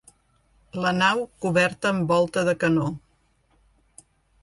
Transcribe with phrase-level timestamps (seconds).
[0.85, 2.91] La nau coberta amb volta de canó.